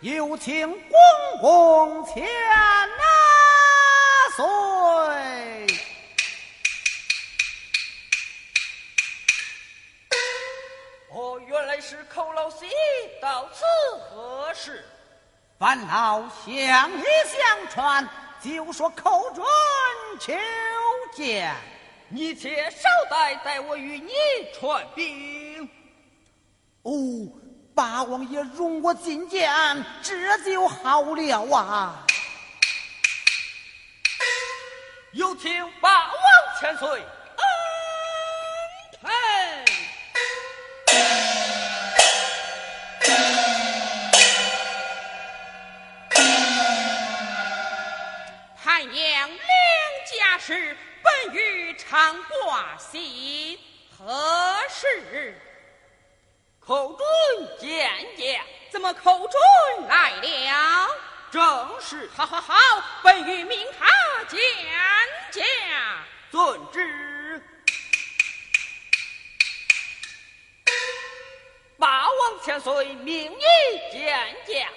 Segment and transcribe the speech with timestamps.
[0.00, 2.22] 有请公公千
[4.36, 4.44] 岁。
[11.12, 12.66] 哦，原来是寇老西，
[13.22, 13.64] 到此
[14.10, 14.84] 何事？
[15.58, 18.06] 烦老乡里相传，
[18.42, 19.46] 就说寇准
[20.20, 20.34] 求
[21.14, 21.56] 见。
[22.08, 24.12] 你且稍待，待我与你
[24.52, 25.66] 传兵。
[26.82, 26.92] 哦，
[27.76, 29.52] 八王爷容我觐见，
[30.02, 32.02] 这就好了啊！
[35.12, 36.14] 有请八王
[36.58, 37.04] 千岁。
[48.56, 49.38] 汉阳两
[50.18, 53.58] 家事，本欲常挂心，
[53.98, 55.38] 何事？
[56.66, 57.06] 寇准
[57.60, 60.88] 见驾，怎么寇准来了？
[61.30, 62.10] 正是。
[62.16, 62.54] 好好好，
[63.04, 63.86] 本欲命他
[64.24, 64.40] 见
[65.30, 65.44] 驾。
[66.32, 67.40] 遵旨。
[71.78, 73.38] 八王千岁命你
[73.92, 74.68] 见驾。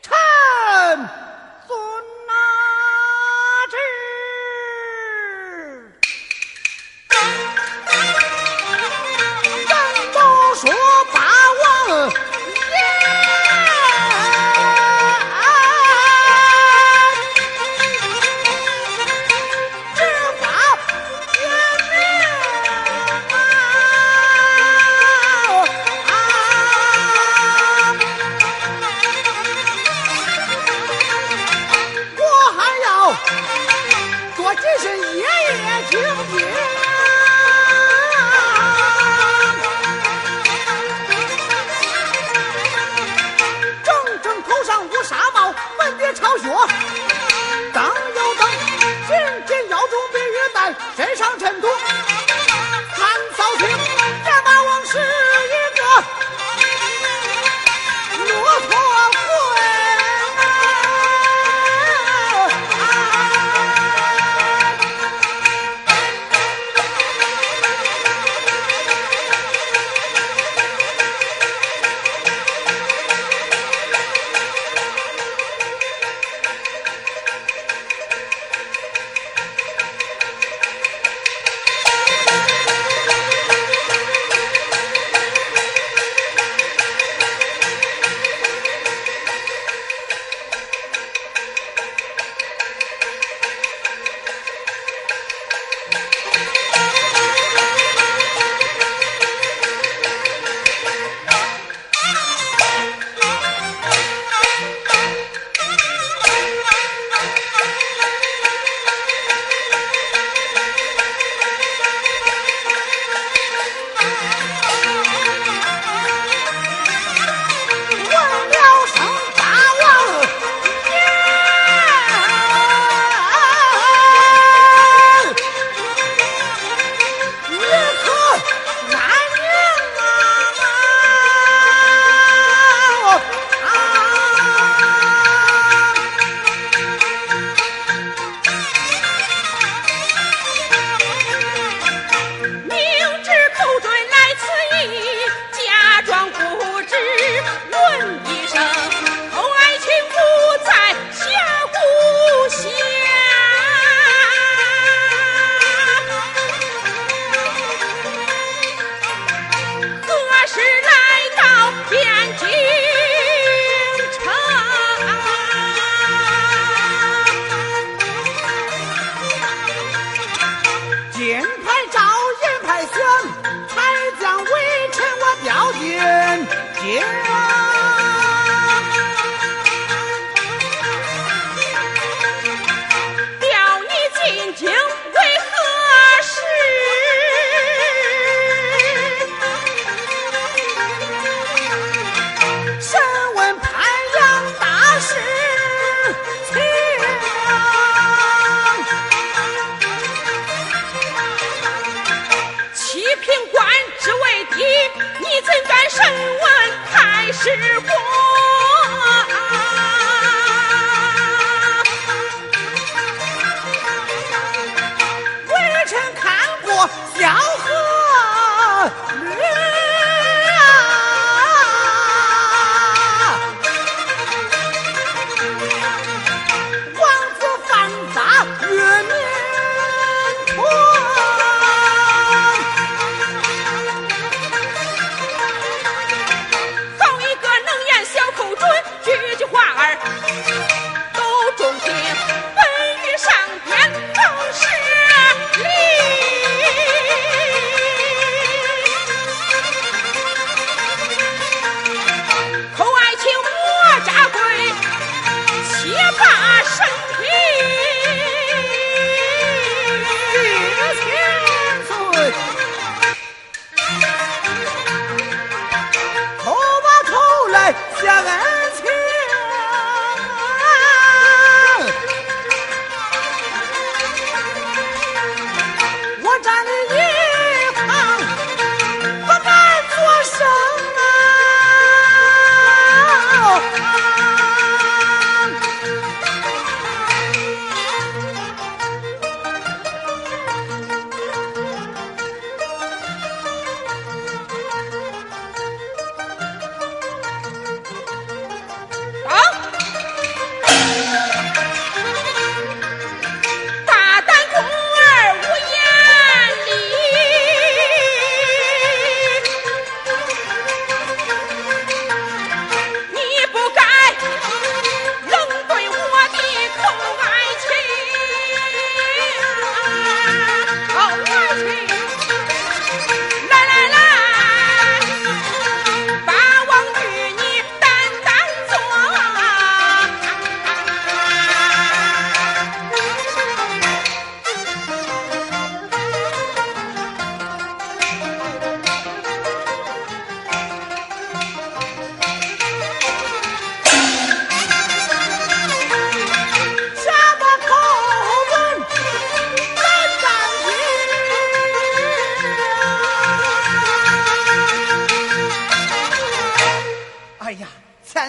[0.00, 0.12] 臣
[1.66, 1.76] 遵
[2.28, 2.32] 拿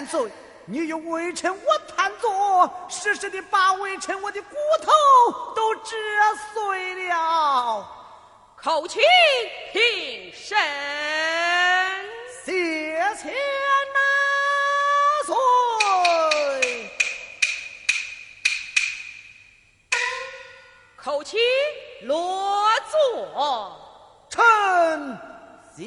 [0.06, 0.30] 岁，
[0.64, 4.90] 你与微臣我贪坐，实时的把微臣我的骨头
[5.54, 5.94] 都折
[6.54, 7.86] 碎了。
[8.56, 9.02] 口请
[9.74, 10.56] 平身。
[12.46, 13.34] 谢千
[13.94, 13.98] 纳
[15.26, 15.34] 岁。
[20.96, 21.38] 口请
[22.04, 23.78] 落座。
[24.30, 24.40] 臣
[25.76, 25.82] 谢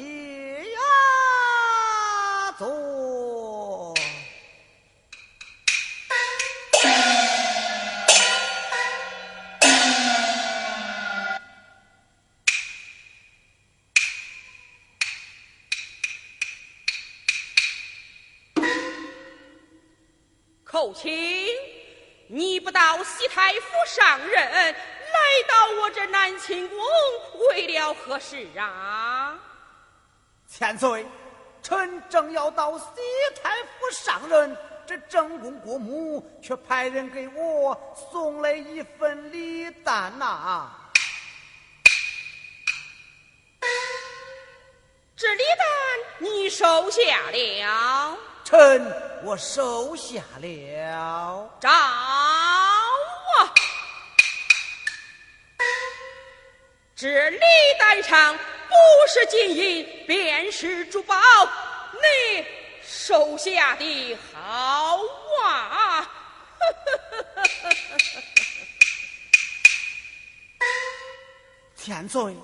[20.78, 21.10] 口请
[22.28, 26.78] 你不到西太府上任，来到我这南清宫，
[27.48, 29.36] 为了何事啊？
[30.46, 31.04] 千岁，
[31.64, 32.84] 臣正要到西
[33.42, 37.76] 太府上任，这正宫国母却派人给我
[38.12, 40.70] 送来一份礼单呐、
[45.16, 47.00] 这礼单你收下
[47.32, 48.16] 了，
[48.48, 48.80] 臣
[49.22, 51.50] 我收下了。
[51.60, 51.76] 找啊！
[56.96, 57.38] 这礼
[57.78, 58.74] 单上不
[59.06, 61.14] 是金银，便是珠宝，
[61.92, 62.46] 你
[62.82, 64.98] 收下的好
[65.44, 66.10] 啊！
[71.76, 72.34] 天岁，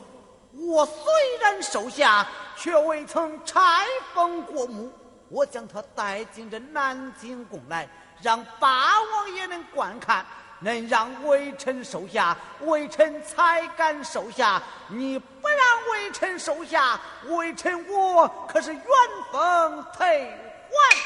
[0.53, 4.93] 我虽然收下，却未曾拆封过母。
[5.29, 7.89] 我将他带进这南京宫来，
[8.23, 10.25] 让八王爷能观看。
[10.61, 14.63] 能让微臣收下，微臣才敢收下。
[14.89, 15.59] 你不让
[15.93, 18.83] 微臣收下，微臣我可是原
[19.31, 20.33] 封退
[20.71, 20.97] 还。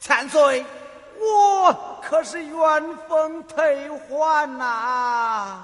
[0.00, 0.64] 千岁，
[1.18, 5.62] 我可是原封退还呐、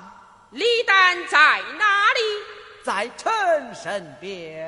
[0.50, 1.38] 李丹在
[1.78, 2.21] 哪里？
[2.82, 4.66] 在臣身边。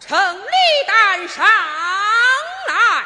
[0.00, 0.50] 呈礼
[0.86, 3.04] 单上来。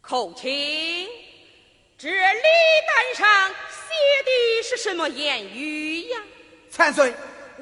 [0.00, 1.08] 口请，
[1.96, 2.42] 这礼
[2.86, 3.94] 单上写
[4.26, 6.20] 的是什么言语呀？
[6.70, 7.14] 千岁，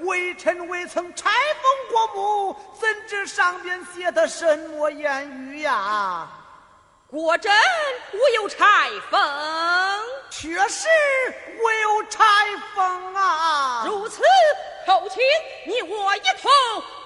[0.02, 6.28] 微臣未曾拆封过母，怎知上边写的什么言语呀？
[7.07, 7.52] 果真
[8.12, 9.21] 我有拆封，
[10.30, 10.87] 确实
[11.61, 12.23] 我有拆
[12.75, 13.83] 封啊！
[13.85, 14.23] 如此，
[14.87, 15.21] 后请
[15.66, 16.50] 你我一同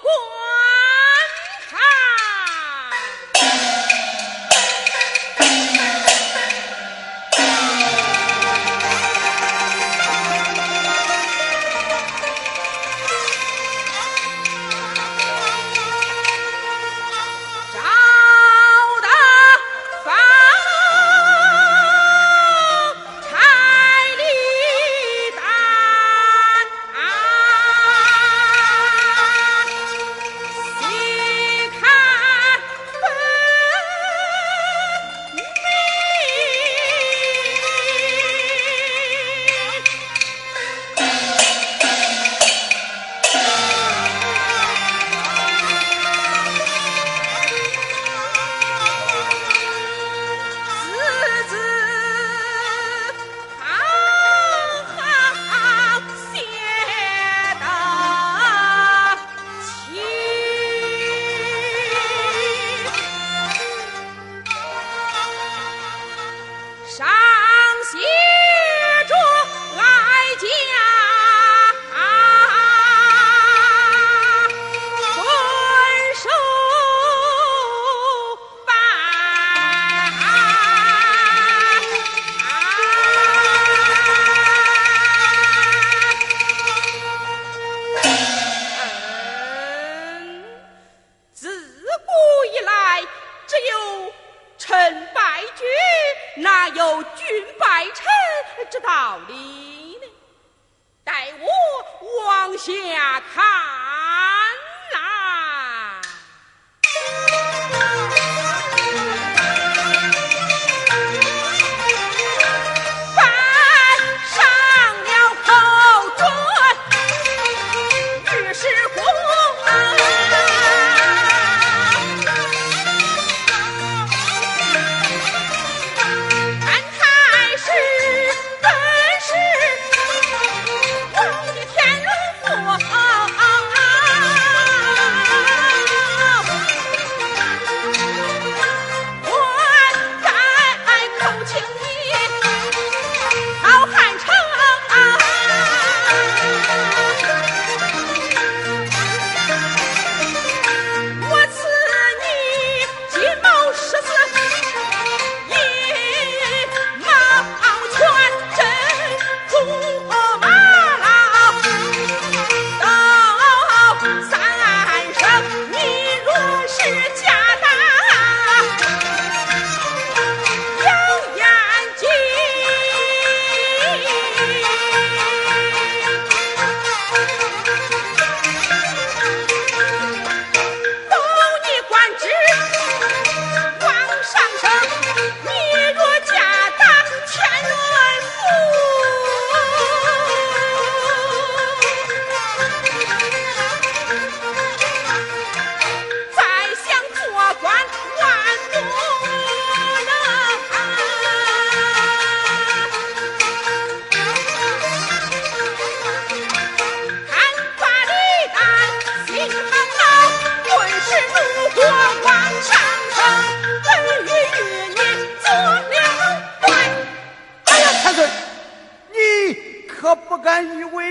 [0.02, 0.14] 观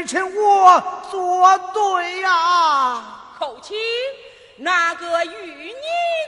[0.05, 3.03] 臣我作对呀！
[3.39, 3.75] 口清，
[4.57, 5.73] 哪个与你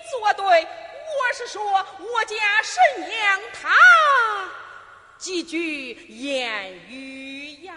[0.10, 0.64] 作对？
[0.64, 3.70] 我是说我家神娘她
[5.18, 7.74] 几句言语呀。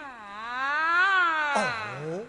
[1.55, 2.21] 哦，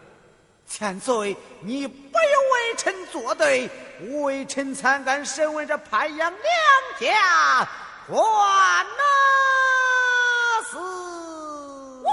[0.66, 3.70] 千岁，你不有为臣作对，
[4.22, 6.40] 微臣参干审问这潘阳两
[6.98, 7.66] 家，
[8.08, 9.02] 还那
[10.70, 12.10] 是为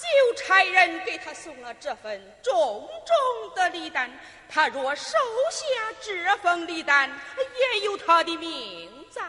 [0.00, 4.10] 就差人给他送了这份重重的礼单。
[4.48, 5.12] 他若收
[5.50, 9.20] 下这份礼单，也有他的名字；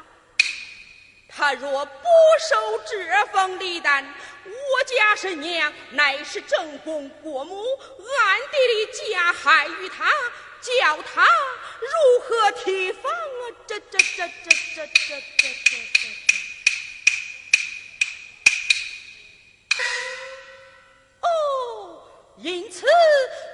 [1.28, 2.08] 他若不
[2.50, 4.04] 收这份礼单，
[4.46, 10.06] 我家是娘乃是正宫国母，暗地里加害于他，
[10.62, 11.28] 叫他
[11.80, 13.44] 如何提防啊？
[13.68, 16.08] 这这这这这这这这这
[22.42, 22.86] 因此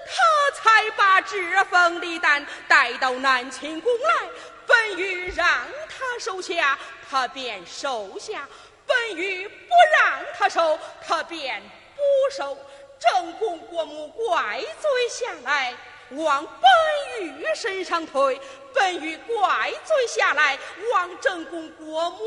[0.05, 4.29] 他才把这份礼单带到南清宫来。
[4.65, 5.45] 本欲让
[5.87, 6.77] 他收下，
[7.09, 8.39] 他便收下；
[8.85, 11.61] 本欲不让他收，他便
[11.95, 12.01] 不
[12.35, 12.57] 收。
[12.99, 15.73] 正宫国母怪罪下来，
[16.11, 18.37] 往本玉身上推；
[18.73, 20.57] 本玉怪罪下来，
[20.93, 22.19] 往正宫国母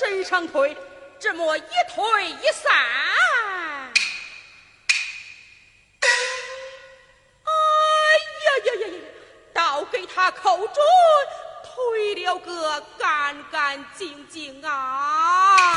[0.00, 0.76] 身上推。
[1.18, 1.62] 这么一
[1.94, 2.72] 推一散。
[12.34, 15.76] 了个干干净净啊！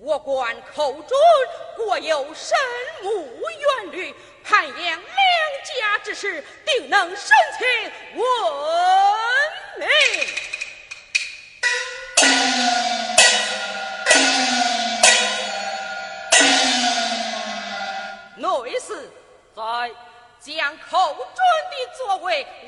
[0.00, 1.10] 我观寇准
[1.76, 2.56] 果有神
[3.02, 3.30] 目
[3.82, 8.24] 远虑，潘阳两家之事定能审清文
[9.78, 9.86] 明。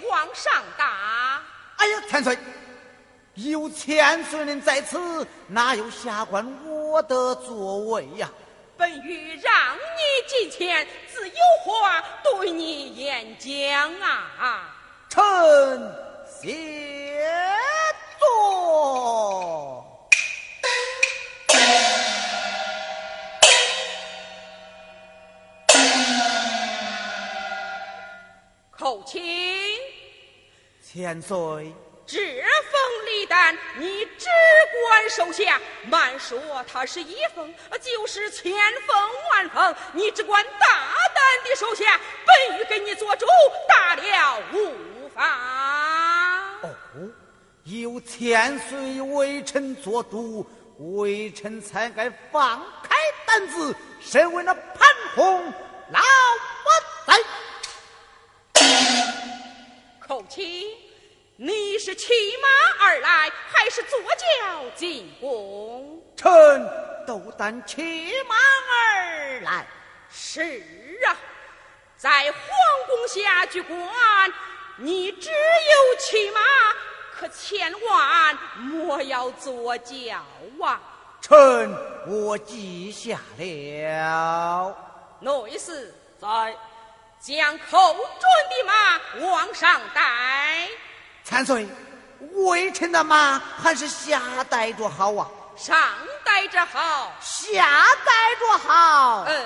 [0.08, 1.42] 往上打。
[1.76, 2.38] 哎呀，千岁，
[3.34, 8.30] 有千岁人在此，哪有下官我的座位呀？
[8.76, 11.34] 本欲让你进前，自有
[11.64, 14.74] 话对你演讲啊！
[15.08, 15.22] 臣
[16.26, 16.83] 谢
[30.94, 31.74] 千岁，
[32.06, 34.28] 这封礼单你只
[34.86, 36.38] 管收下，慢说
[36.72, 37.52] 它是一封，
[37.82, 38.52] 就是千
[38.86, 38.96] 封
[39.32, 40.68] 万封，你只管大
[41.12, 41.98] 胆的收下。
[42.24, 43.26] 本欲给你做主，
[43.68, 45.28] 大了无妨。
[46.62, 46.70] 哦，
[47.64, 50.46] 有千岁微臣做主，
[50.78, 52.94] 微臣才该放开
[53.26, 55.52] 胆子身为那潘洪
[55.90, 56.00] 老
[60.24, 60.44] 口请，
[61.36, 66.02] 你是骑马而来，还是坐轿进宫？
[66.16, 66.26] 臣
[67.06, 68.34] 斗胆骑马
[68.70, 69.66] 而来。
[70.10, 70.62] 是
[71.06, 71.16] 啊，
[71.96, 72.40] 在皇
[72.88, 73.78] 宫下居官，
[74.78, 76.40] 你只有骑马，
[77.12, 80.24] 可千万莫要坐轿
[80.62, 80.80] 啊！
[81.20, 81.70] 臣
[82.06, 84.76] 我记下了。
[85.20, 86.56] 内侍在
[87.26, 90.68] 将寇准的马往上带，
[91.24, 91.66] 千岁，
[92.34, 95.74] 微臣的马还是下带着好啊，上
[96.22, 97.10] 带着好。
[97.22, 99.24] 下带着好。
[99.26, 99.40] 嗯，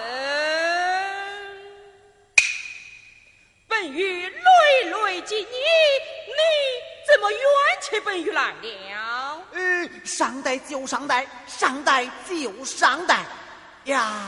[3.68, 6.42] 本欲累累及你，你
[7.06, 7.40] 怎么冤
[7.80, 9.40] 气本欲来了？
[9.52, 13.24] 呃，上带就上带，上带就上带
[13.84, 14.20] 呀。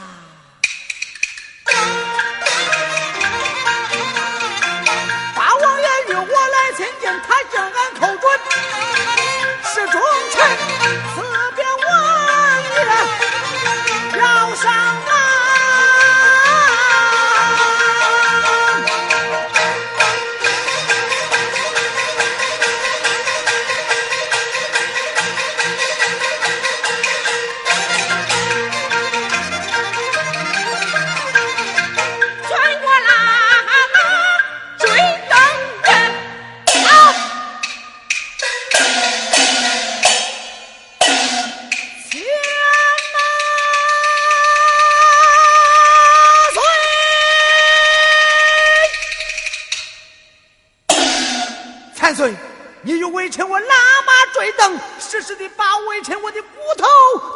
[52.10, 52.34] 参岁，
[52.82, 56.84] 你又为臣我拉马追灯，实时的把为臣我的骨头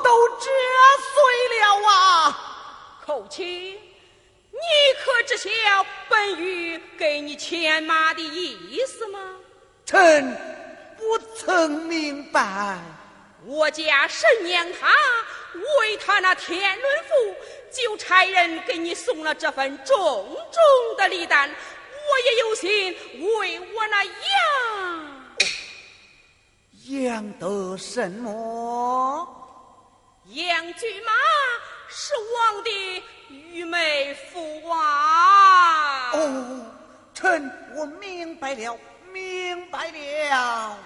[0.02, 0.50] 都折
[1.14, 3.00] 碎了啊！
[3.06, 4.58] 寇卿，你
[5.04, 9.20] 可知晓本玉给你牵马的意思吗？
[9.87, 10.37] 臣
[10.98, 12.76] 不曾明白。
[13.46, 14.88] 我家神娘她
[15.78, 17.37] 为他那天伦府，
[17.70, 21.48] 就差人给你送了这份重重的礼单，
[22.14, 22.96] 我也有心
[23.40, 24.12] 为我那羊
[27.00, 29.27] 养得什么？
[30.27, 31.12] 养骏马
[31.88, 36.12] 是王的愚昧父王！
[36.12, 36.64] 哦，
[37.12, 38.79] 臣我明白了，
[39.11, 40.79] 明白了。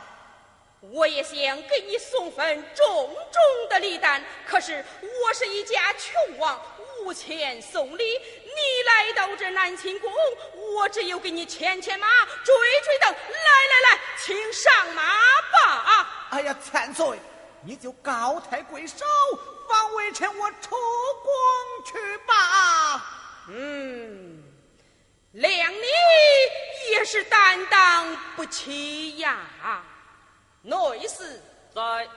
[0.81, 6.59] 我也想给你送份重重的礼单，可是我是一家穷王，
[7.05, 8.05] 无钱送礼。
[8.05, 10.13] 你来到这南清宫，
[10.75, 12.07] 我只有给你牵牵马，
[12.45, 13.11] 追追灯。
[13.11, 15.03] 来来来，请上马
[15.53, 16.29] 吧！
[16.31, 17.19] 哎呀，千岁，
[17.65, 19.05] 你就高抬贵手，
[19.69, 20.71] 放微臣我出
[21.23, 21.33] 宫
[21.87, 23.05] 去吧。
[23.49, 24.43] 嗯，
[25.35, 25.87] 谅你
[26.91, 29.39] 也是担当不起呀。
[30.63, 31.41] 内侍
[31.75, 32.09] 在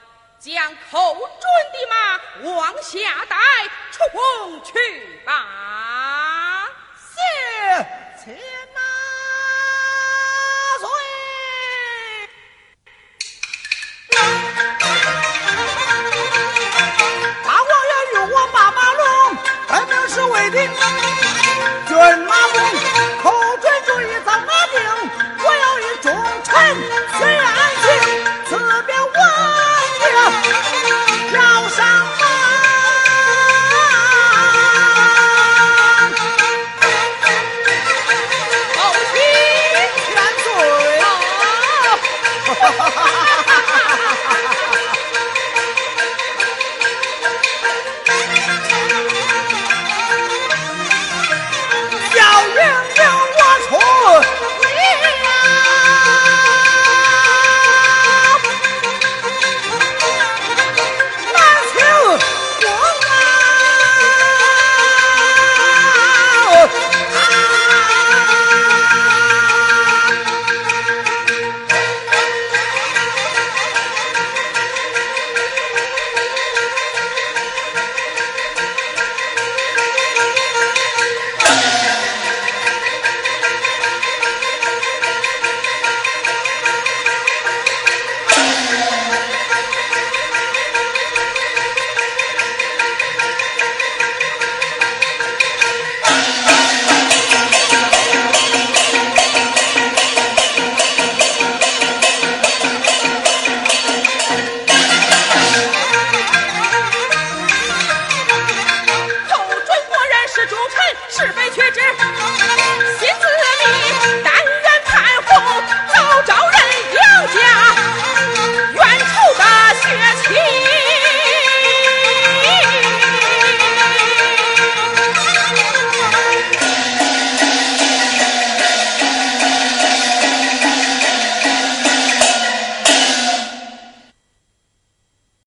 [0.41, 1.21] 将寇准
[1.71, 1.95] 的马
[2.55, 3.37] 往下带，
[3.91, 4.73] 出宫去
[5.23, 5.50] 吧。